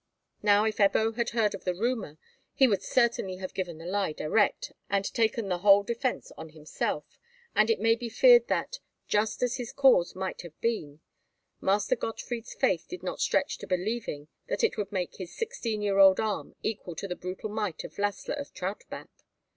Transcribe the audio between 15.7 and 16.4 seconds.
year old